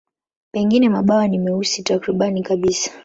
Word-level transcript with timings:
Pengine 0.51 0.89
mabawa 0.89 1.27
ni 1.27 1.37
meusi 1.37 1.83
takriban 1.83 2.43
kabisa. 2.43 2.91